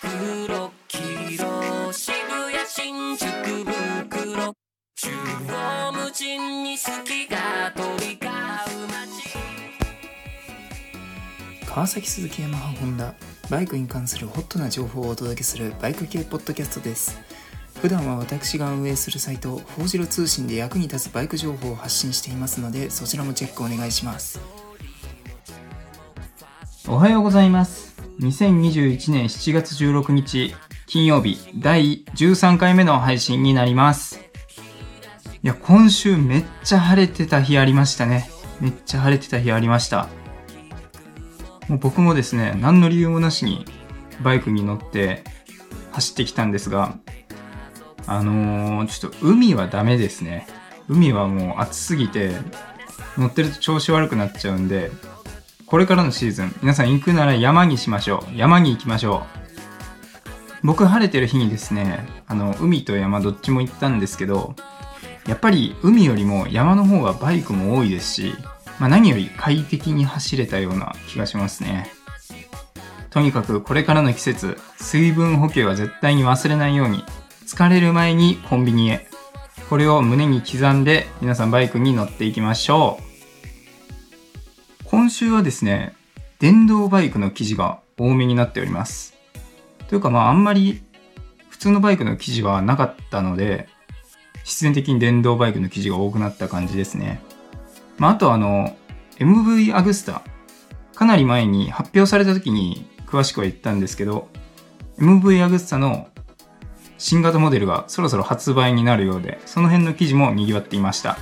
[0.00, 0.72] 黒黄
[1.36, 4.56] 色渋谷新宿袋
[4.96, 5.10] 中
[5.46, 8.32] 央無尽に好きが飛び交う
[8.88, 9.36] 街
[11.66, 13.12] 川崎鈴木ヤマハホンダ
[13.50, 17.20] バイクに関するホットな情報をお届けするバイク系ポッドキャストです
[17.82, 24.40] 普段は私が運営するサイト「フォージロ通信」で役に立つバイク情報を発信していますのでそちらもチェックお願いします
[26.88, 27.89] おはようございます。
[28.20, 30.54] 2021年7月16日
[30.86, 34.20] 金曜日第13回目の配信になります。
[35.42, 38.28] いや、今週めっちゃ晴れてた日ありましたね。
[38.60, 40.08] めっちゃ晴れてた日ありました。
[41.68, 43.64] もう僕もですね、何の理由もなしに
[44.22, 45.24] バイクに乗って
[45.92, 46.98] 走ってきたんですが、
[48.06, 50.46] あのー、ちょっと海はダメですね。
[50.88, 52.32] 海はもう暑すぎて
[53.16, 54.90] 乗ってると調子悪くなっちゃうんで、
[55.70, 58.36] これからのシーズン、皆さん行くなら山にしましょう。
[58.36, 59.22] 山に行きましょ
[60.62, 60.66] う。
[60.66, 64.56] 僕晴れてる日にですね、あの、海と山どっちも行ったんですけど、
[65.28, 68.34] やっぱり海よりも山の方がバイクも多いですし、
[68.80, 71.88] まあ、何より快適に走れたような気がしますね。
[73.10, 77.04] とにかくこれからの季節、水分補給は絶対に忘れないように、
[77.46, 79.06] 疲れる前にコンビニへ。
[79.68, 83.09] これを胸に刻んで皆さんバイクに乗っていきましょう。
[84.90, 85.94] 今週はですね、
[86.40, 89.14] 電動バイクの記事が多めになっております。
[89.86, 90.82] というかまああんまり
[91.48, 93.68] 普通のバイクの記事はなかったので、
[94.42, 97.22] 必然的に電動バイクの記事が多くなった感じですね。
[97.98, 98.76] まああとあの、
[99.20, 100.22] MV アグスタ、
[100.96, 104.26] かなり前に発表された時に詳しくは言ったんですけど、
[104.98, 106.08] MV アグスタの
[106.98, 111.16] 新型モデルがそろそろ発売になるようで、その辺の記事も賑わっていました。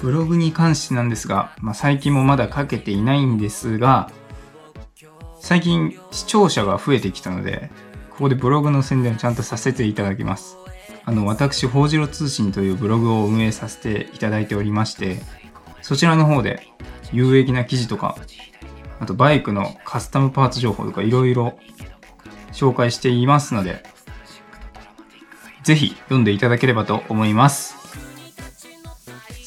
[0.00, 4.10] ブログに関してなんですが、まあ、最近もまだ書けていないんですが、
[5.40, 7.70] 最近視聴者が増えてきたので、
[8.10, 10.56] ここでブログの宣伝をちゃんとさせていただきます。
[11.04, 15.20] あの、私、ホウジロ通信というブログを運営させていただいておりまして、
[15.80, 16.68] そちらの方で
[17.12, 18.16] 有益な記事とか、
[19.00, 21.58] あとバイクのカスタムパーツ情報とかいろいろ
[22.52, 23.84] 紹介していますので、
[25.62, 27.77] ぜひ読んでいただければと思います。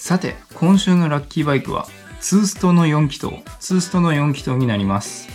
[0.02, 1.86] さて、今週のラッキーバイクは、
[2.20, 3.28] ツーストの4気筒、
[3.60, 5.28] ツーストの4気筒になります。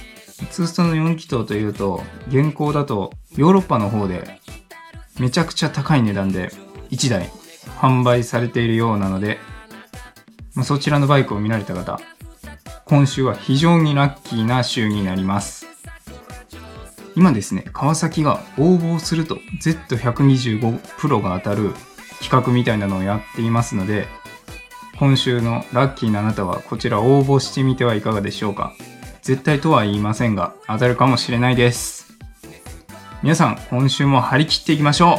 [0.50, 4.40] ツーストの4気筒というと、現行だとヨーロッパの方で
[5.20, 6.50] めちゃくちゃ高い値段で
[6.90, 7.30] 1台
[7.78, 9.38] 販売されているようなので、
[10.56, 12.00] ま、そちらのバイクを見られた方、
[12.86, 15.68] 今週は非常にラッキーな週になります。
[17.14, 21.72] 今ですね、川崎が応募すると Z125 プロが当たる
[22.20, 24.08] 企画みたいなのをやっていますので、
[24.98, 28.72] 今週のラッキーなあなたはこちら応募してみてはいかがでしょうか？
[29.20, 32.16] 絶対とは言いませんが当たるかもしれないです。
[33.22, 35.18] 皆さん今週も張り切っていきましょう。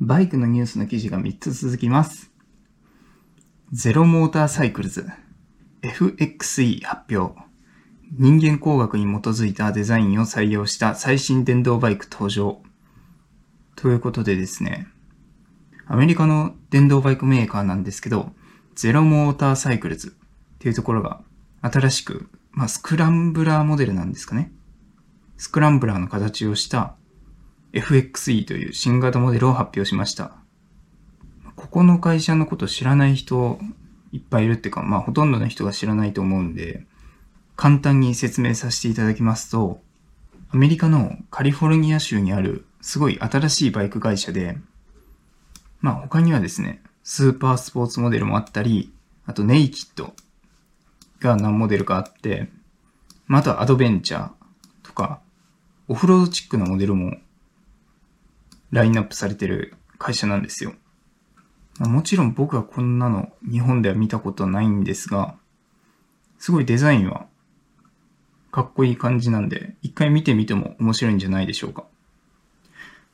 [0.00, 2.30] バイクのニュースの記事が3つ続きます。
[3.72, 5.06] ゼロモーターサイクルズ
[5.82, 7.40] FXE 発表。
[8.16, 12.62] 人間工学に基づいたデザインを採用した最新電動バイク登場。
[13.74, 14.86] ということでですね、
[15.88, 18.30] アメリカの電動バイクメーカーなんですけど、
[18.76, 21.22] ゼロモーターサイクルズっていうところが
[21.60, 24.52] 新しく、まあ、スクランブラーモデルなんですかね。
[25.36, 26.94] スクランブラーの形をした
[27.72, 30.36] FXE という新型モデルを発表しました。
[31.56, 33.58] ここの会社のこと知らない人
[34.12, 36.86] いっぱいいるっていうか、まあほとんどの人が知らないと思うんで、
[37.56, 39.80] 簡単に説明させていただきますと、
[40.50, 44.58] アメリカのカリフォルニア州にあるすごい新しいバイク会社で、
[45.80, 48.92] まあ他にはですね、スーパースポーツモデルもあったり、
[49.26, 50.14] あとネイキッド
[51.20, 52.50] が何モデルかあって、
[53.26, 54.30] まああとはアドベンチャー
[54.82, 55.20] とか、
[55.88, 57.16] オフロードチックなモデルも
[58.70, 60.74] ラインナップされてる会社なんですよ。
[61.78, 65.36] まあもちろん僕はこんなの日本では見たことないんですが、
[66.38, 67.26] すごいデザインは
[68.54, 71.86] かっこいい感じなんで、一回見てみても面白いんじゃないでしょうか。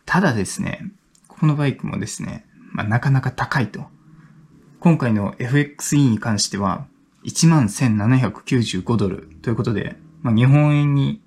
[0.04, 0.92] ただですね、
[1.28, 3.86] このバイクもですね、まあ、なかなか高いと。
[4.80, 6.86] 今回の FXE に関しては、
[7.24, 11.22] 11,795ドルということで、まあ、日本円に、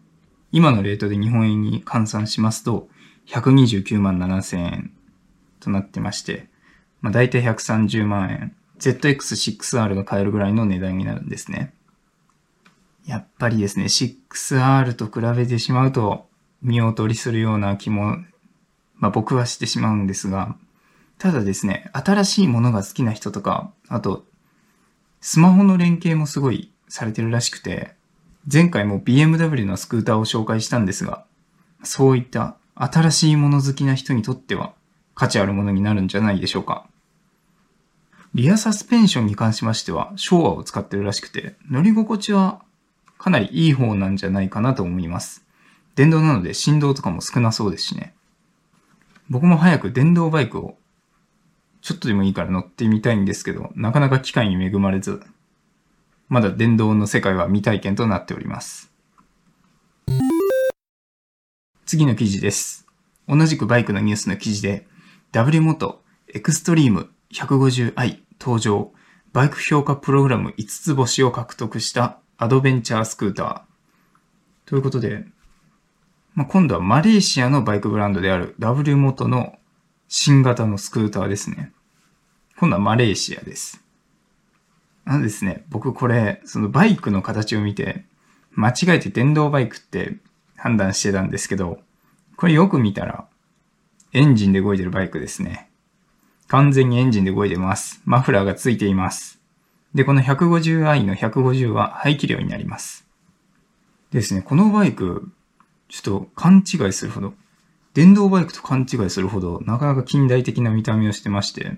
[0.52, 2.90] 今のレートで日本円に換算しますと、
[3.26, 4.92] 129万7000円
[5.60, 6.50] となってまして、
[7.02, 8.56] まあ、大体130万円。
[8.78, 11.74] ZX6R が買えるぐらいの値段になるんですね。
[13.06, 16.28] やっぱりですね、6R と比べてしまうと
[16.62, 18.18] 見劣りするような気も、
[18.96, 20.56] まあ僕はしてしまうんですが、
[21.18, 24.26] ただですね、新しいものが好きな人とか、あと、
[25.22, 27.96] スマホの連携もすごいされてるらしくて、
[28.52, 31.26] 前回も BMW のスクーターを紹介したんですが、
[31.84, 34.74] そういった新しいもの好きな人にとっては
[35.16, 36.88] 価値あるものになるんじゃないでしょうか。
[38.34, 42.62] リアサスペンションに関しましては昭和を使ってるらしくて、乗り心地は
[43.18, 45.46] かなりいい方なんじゃないかなと思います。
[45.96, 48.14] 電動なので振動とかも少なそうですしね。
[49.30, 50.78] 僕も早く電動バイクを
[51.82, 55.22] ちょっとでもいいから乗ってみたいんですけど、なかなか機会に恵まれず、
[56.30, 58.92] まだ電動の世界は未体験となっております。
[61.86, 62.88] 次の記事です。
[63.28, 64.88] 同じくバイクのニュースの記事で、
[65.34, 66.02] W 元
[66.34, 68.92] エクストリーム 150i 登場、
[69.34, 73.62] バイク評価プログラム5つ星を獲得したアドベンチャースクーター。
[74.66, 75.26] ということで、
[76.36, 79.58] まあ、今度はマレーシアのバイクブランドである W 元の
[80.08, 81.74] 新型のスクーターですね。
[82.58, 83.84] 今度はマレーシアです。
[85.06, 88.06] あのですね、僕これ、そのバイクの形を見て、
[88.52, 90.18] 間違えて電動バイクって
[90.56, 91.80] 判断してたんですけど、
[92.38, 93.28] これよく見たら、
[94.14, 95.70] エンジンで動いてるバイクですね。
[96.48, 98.02] 完全にエンジンで動いてます。
[98.06, 99.43] マフラーがついています。
[99.94, 103.08] で、この 150i の150は排気量になります。
[104.12, 105.32] ですね、このバイク、
[105.90, 107.34] ちょっと勘違いするほど、
[107.94, 111.78] 電動バイクと勘違いするほど、なかなか近代的な見た目をしてまして、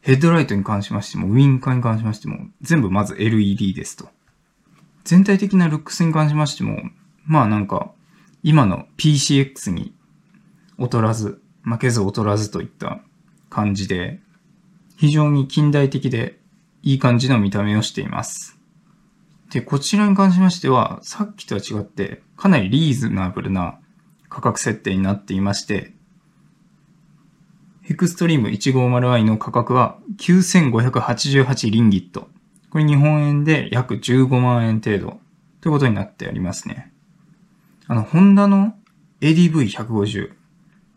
[0.00, 4.08] ヘッドライトに関しましても、ウィンカーに関しましても、全部まず LED ですと。
[5.04, 6.80] 全体的なルックスに関しましても、
[7.26, 7.92] まあなんか、
[8.42, 9.94] 今の PCX に
[10.78, 13.02] 劣らず、負けず劣らずといった
[13.50, 14.20] 感じで、
[14.96, 16.39] 非常に近代的で
[16.82, 18.58] いい感じの見た目をしています。
[19.50, 23.78] で、こちらに関しましては、さっきとは違って、かなりリーズナブルな
[24.28, 25.92] 価格設定になっていまして、
[27.88, 32.28] エクストリーム 150i の価格は9588リンギット。
[32.70, 35.18] これ日本円で約15万円程度
[35.60, 36.92] ということになってありますね。
[37.88, 38.74] あの、ホンダの
[39.20, 40.30] ADV150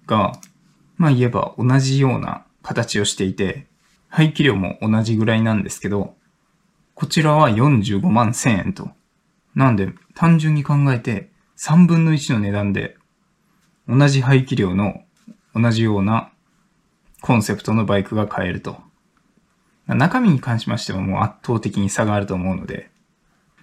[0.06, 0.34] が、
[0.98, 3.68] まあ言えば同じような形をしていて、
[4.16, 6.14] 排気量も同じぐらいなんですけど、
[6.94, 8.92] こちらは45万1000円と。
[9.56, 12.96] なんで、単純に考えて3分の1の値段で、
[13.88, 15.02] 同じ排気量の
[15.56, 16.32] 同じような
[17.22, 18.78] コンセプトのバイクが買えると。
[19.88, 22.92] 中身に関しましてはもう圧倒的に差があると思うので、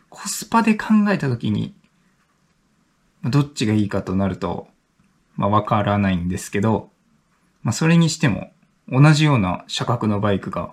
[0.09, 1.77] コスパで考えたときに、
[3.23, 4.67] どっちがいいかとなると、
[5.37, 6.91] まあわからないんですけど、
[7.63, 8.51] まあそれにしても
[8.91, 10.73] 同じような車格のバイクが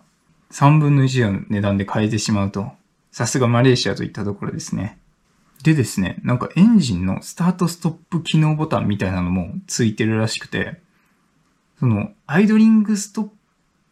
[0.52, 2.72] 3分の1の値段で買えてしまうと、
[3.12, 4.98] さすがマレーシアといったところですね。
[5.64, 10.80] でですね、なんかエンジンのスタートストップ機能ボタンみたいなのもついてるらしくて、
[11.80, 13.30] そのアイドリングストッ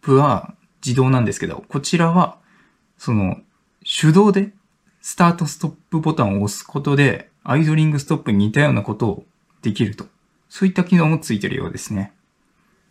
[0.01, 0.53] プは
[0.85, 2.37] 自動なんですけど、こちらは
[2.97, 3.37] その
[3.83, 4.53] 手動で
[5.01, 9.25] スタートストップボタンを押すことでアイドリングストップに似たようなことを
[9.61, 10.05] できると。
[10.49, 12.13] そういった機能もついてるようですね。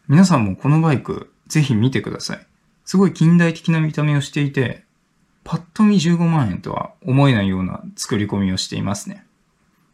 [0.07, 2.47] 皆さんもこのバイクぜひ見てください。
[2.85, 4.85] すごい近代的な見た目をしていて、
[5.45, 9.25] パッと見15万円とは思えないような作り込みをしていますね。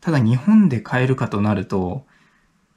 [0.00, 2.04] ただ日本で買えるかとなると、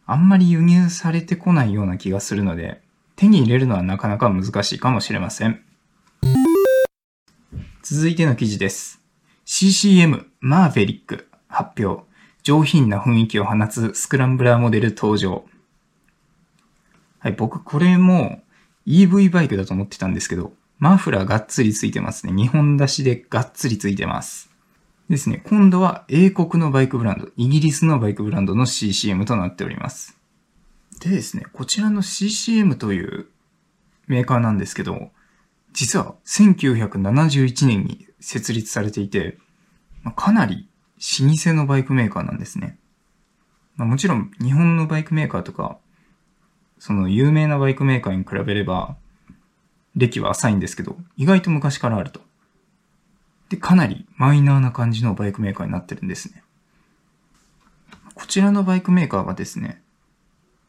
[0.05, 2.81] あんまり輸入されてこないような気がするので、
[3.15, 5.63] 手に入れるのはなかなか難しいかもしれません。
[7.81, 9.01] 続いての記事です。
[9.45, 12.03] CCM マーヴェリック発表。
[12.43, 15.45] 上品な雰囲気を放つスクランブラーモデル登場。
[17.23, 18.41] はい、僕これも
[18.85, 22.33] EV バイクだと思ってたんですけど、マフラーがっつりついてますね。
[22.33, 24.49] 2本出しでがっつりついてます。
[25.09, 30.17] ですね、今度は英国のバイクブランド、イギリスのバイクブランドの CCM となっております。
[30.99, 33.27] でですね、こちらの CCM という
[34.07, 35.09] メーカーなんですけど、
[35.71, 39.37] 実は1971年に設立されていて、
[40.17, 40.67] かなり
[41.21, 42.77] 老舗のバイクメーカーなんですね。
[43.77, 45.77] ま、もちろん日本のバイクメーカーとか
[46.83, 48.97] その有名なバイクメーカーに比べれば、
[49.95, 52.19] 歴は浅いんですけど、意外と昔からあると。
[53.47, 56.43] で、かなりマイナーな感じのバイクメーカーになってるんですね。
[58.15, 59.81] こちらのバイクメーカーはですね、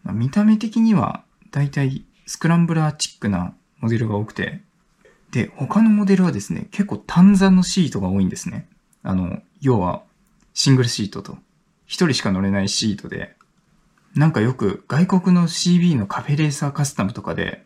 [0.04, 4.60] 見た目的にはだいたいスクランブラーチックなモデルが多くて、
[5.32, 8.68] で、他のモデルはですね、結構単座のシートが多いんですね。
[9.02, 10.04] あの、要は
[10.52, 11.38] シングルシートと、
[11.86, 13.34] 一人しか乗れないシートで、
[14.14, 17.64] なんかよく外国の CB のカフェレーサーカスタムとかで、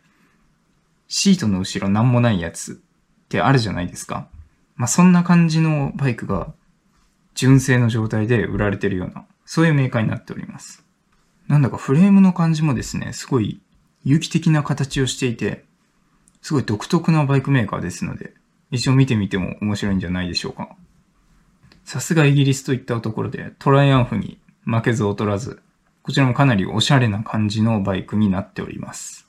[1.07, 4.27] シートの後ろなんもないやつってあるじゃないですか。
[4.75, 6.53] まあ、そんな感じのバイクが
[7.35, 10.83] 純正の状態で売られてるような、そういうメーカーになっております。
[11.47, 13.61] なんだかフレームの感じもですね、すごい
[14.03, 15.65] 有機的な形をしていて、
[16.41, 18.33] すごい独特なバイクメーカーですので、
[18.71, 20.69] 一応見てみても面白いんじゃないでしょうか。
[21.83, 25.61] さすがイギリスといったところで、トライアンフに負けず劣らず、
[26.09, 29.27] こちらもかなりおしゃれな感じのバイクになっております。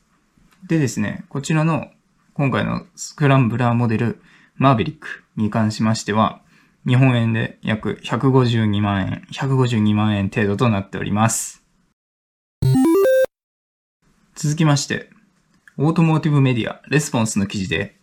[0.67, 1.91] でですね、こちらの
[2.33, 4.23] 今回のスクランブラーモデル
[4.57, 6.41] マーベリックに関しましては、
[6.87, 11.63] 日本円で約152万円、152万円程度となっております。
[14.35, 15.11] 続きまして、
[15.77, 17.99] オートモーティブメディアレスポンスの記事で、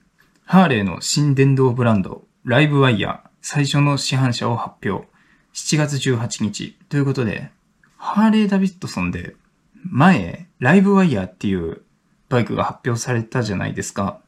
[0.46, 5.08] ハーレーの新電動ブランド、ライブワイヤー最初の市販車を発表。
[5.56, 7.57] 7月18日ということで、
[7.98, 9.36] ハーレー・ダビッドソンで
[9.84, 11.82] 前、ライブワイヤーっていう
[12.30, 14.20] バイクが発表されたじゃないですか。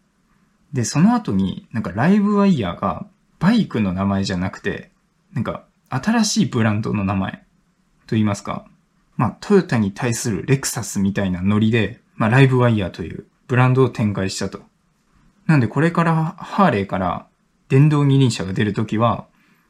[0.74, 3.06] で、その後になんかライブワイヤーが
[3.40, 4.92] バイクの名前じゃなくて、
[5.34, 7.40] なんか新しいブランドの名前と
[8.12, 8.66] 言いますか。
[9.18, 14.62] まあトヨタに対するレクサスみたいなノリで、まあライブワイヤーというブランドを展開したと。
[15.48, 17.28] なんでこれからハーレーから
[17.70, 19.26] 電動二輪車が出るときは、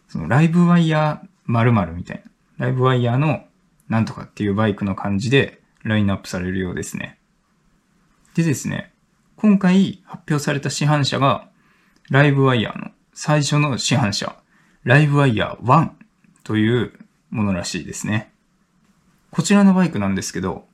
[0.08, 2.24] そのライブワイヤー〇〇みたい
[2.58, 2.66] な。
[2.66, 3.44] ライブワイヤーの
[3.90, 7.20] なんとかっていうバイクの感じでラインナップされるようですね。
[8.36, 8.94] でですね、
[9.36, 11.50] 今回発表された市販車が
[12.10, 14.38] ライブワイヤーの最初の市販車、
[14.84, 15.90] ライブワイヤー1
[16.44, 16.94] という
[17.30, 18.32] ものらしいですね。
[19.32, 20.66] こちらのバイクなんですけど、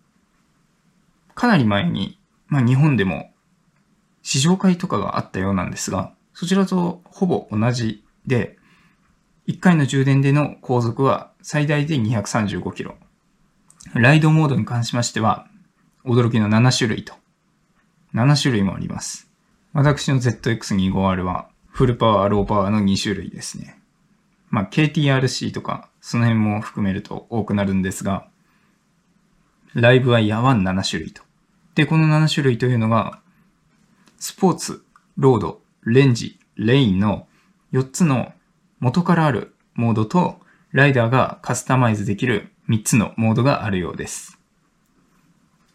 [1.33, 3.31] かなり前に、まあ日本でも
[4.21, 8.57] 試乗会とかがあったようなんですが、そちらとほぼ同じで、
[9.47, 12.95] 1回の充電での航続は最大で235キロ。
[13.93, 15.47] ライドモードに関しましては、
[16.03, 17.13] 驚きの7種類と。
[18.13, 19.29] 7種類もあります。
[19.73, 23.79] 私の ZX25R は、フルパワー、ローパワーの2種類ですね。
[24.49, 28.27] まあ、KTRC とか、その辺も含めると多くなるんですが、
[29.73, 31.21] ライブワイヤーは7種類と。
[31.75, 33.19] で、この7種類というのが、
[34.17, 34.83] スポーツ、
[35.17, 37.27] ロード、レンジ、レインの
[37.73, 38.31] 4つの
[38.79, 40.39] 元からあるモードと、
[40.71, 44.39] ライダーがカスタマイズできる3つのモードがあるようです。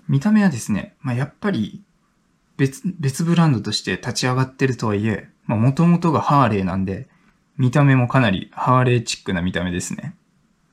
[0.09, 1.83] 見た目はですね、まあ、やっぱり
[2.57, 7.09] 別、別ブランドとして立ち上がってるとはいえ、まあ、元々がハーレーなんで、
[7.57, 10.15] 見た目もかなりハーレーチックな見た目ですね。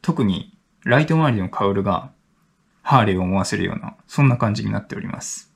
[0.01, 2.11] 特に、ライト周りのカウルが、
[2.81, 5.53] ハーレーを思わせるような、そんな感じになっております。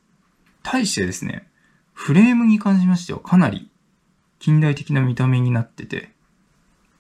[0.64, 1.48] 対してですね、
[1.94, 3.70] フレームに関しましてはかなり
[4.40, 6.12] 近代的な見た目になってて、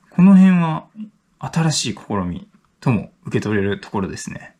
[0.09, 0.87] この辺は
[1.39, 2.47] 新しい試み
[2.81, 4.55] とも受け取れるところですね。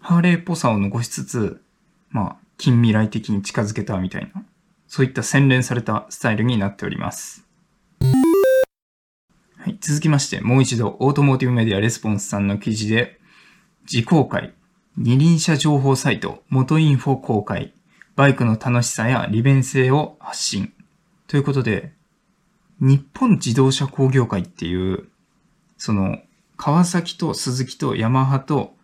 [0.00, 1.62] ハーレーっぽさを残しつつ、
[2.10, 4.44] まあ、近未来的に近づけたみたいな、
[4.88, 7.46] そういった洗練されたスタイルになっております。
[9.58, 13.20] はい、続きまして、もう一度、オートモーティブメディアレスポンスさんの記事で、
[13.92, 14.54] 自公開、
[14.96, 17.74] 二輪車情報サイト、元インフォ公開、
[18.14, 20.72] バイクの楽しさや利便性を発信。
[21.26, 21.92] ということで、
[22.80, 25.08] 日本自動車工業会っていう、
[25.76, 26.20] その、
[26.56, 28.74] 川崎と鈴木とヤマハと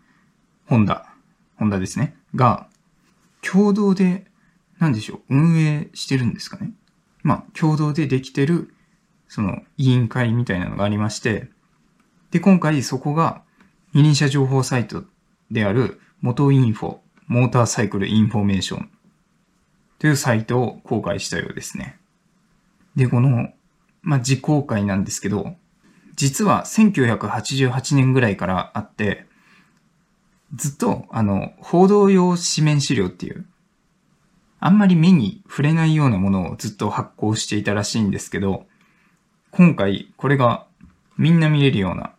[0.67, 1.13] ホンダ、
[1.57, 2.67] ホンダですね、が、
[3.43, 4.27] 共同で、
[4.79, 6.73] なんでしょう、運営してるんですかね。
[7.23, 8.75] まあ、共同でできてる、
[9.29, 11.51] その、委員会みたいなのがありまして、
[12.31, 13.43] で、今回そこが、
[13.95, 15.05] 二輪車情報サイト
[15.51, 18.91] である、モトインフォ、モーターサイクルインフォメーション
[19.99, 21.99] というサイトを公開したようですね。
[22.97, 23.51] で、この、
[24.03, 25.57] まあ、自工会なんですけど、
[26.23, 29.27] 実は1988年ぐらいからあって、
[30.55, 33.45] ずっと、あの、報道用紙面資料っていう、
[34.61, 38.67] あんまり目に触れないようなものをずっと発行していたらしいんですけど、
[39.51, 40.65] 今回これが
[41.19, 42.15] みんな見れるような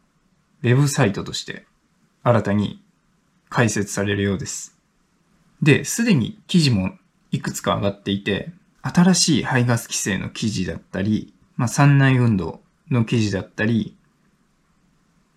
[0.63, 1.65] ウェブサイトとして
[2.23, 2.83] 新たに
[3.47, 4.77] 開設されるようです。
[5.61, 6.91] で、すでに記事も
[7.31, 13.95] いくつか上がっていて、新しい排ガス規制の記事だったり、まあ、山内運動の記事だったり、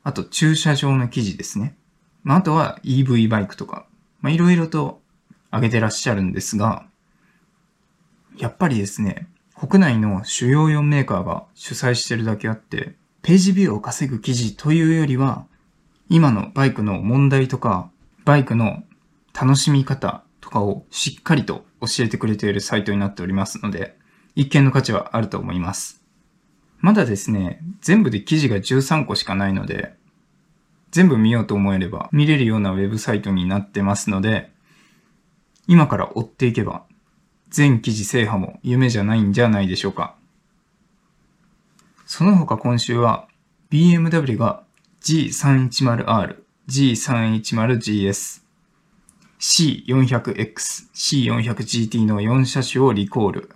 [0.03, 1.77] あと駐車場の記事ですね。
[2.23, 3.87] まあ、あとは EV バイクとか、
[4.21, 5.01] まあ、いろいろと
[5.53, 6.87] 上げてらっしゃるんですが、
[8.37, 15.47] やっぱりですね、国内の主要4メーカーが主催してるだけあって、ページビューを稼ぐ記事というよりは、
[16.09, 17.91] 今のバイクの問題とか、
[18.25, 18.85] バイクの
[19.33, 23.97] 楽しみ方とかをしっかりと教えてくれているサイトになっておりますので、
[24.35, 26.06] 一見の価値はあると思います。
[26.79, 29.95] まだですね、全部で記事が13個しかないので、
[30.91, 34.51] 全部見ようと思えれば見れるようなウェブサイトになってますので、
[35.67, 36.85] 今から追っていけば、
[37.51, 40.15] 全記事制覇も夢じゃないんじゃないでしょうか。
[42.07, 43.27] その他今週は
[43.71, 44.63] BMW が
[45.03, 46.37] G310R、
[46.69, 48.43] G310GS、
[49.39, 53.51] C400X、C400GT の4車種をリコール。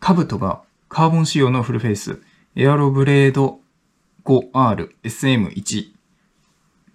[0.00, 2.22] カブトがカーボン仕様のフルフェイス、
[2.54, 3.60] エアロブレード
[4.26, 5.92] 5R SM1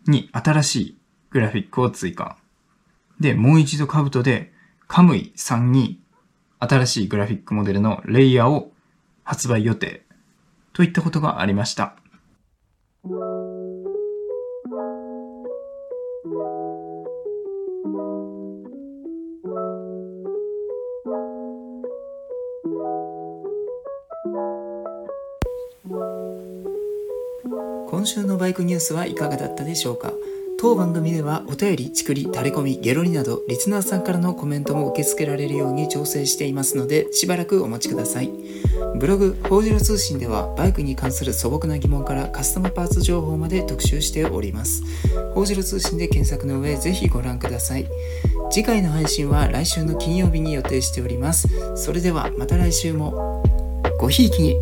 [0.05, 0.97] に新しい
[1.31, 2.37] グラフィックを追加。
[3.19, 4.53] で、もう一度カブトで
[4.87, 5.99] カムイ3に
[6.59, 8.71] 新しいグラフィックモデルのレイヤーを
[9.23, 10.03] 発売予定
[10.73, 11.95] といったことがありました。
[28.07, 30.13] 週のバイクニュースはいかがだったでしょうか？
[30.59, 38.31] 当番組ではお便り、ちくり、タレコミ、ゲロリなどリスナーさんからのコメントも受け付けられるように調整していますのでしばらくお待ちください。
[38.95, 44.81] ブログ「ホージロ通信」ではバイクに関する素朴な疑問からカスタムパーツ情報まで特集しております。
[45.35, 47.85] ホージロ通信で検索の上ぜひご覧ください。
[48.49, 51.47] 次回の配信は来週の金曜日に予定しております。
[51.75, 53.43] それではまた来週も。
[53.99, 54.55] ごひいきに。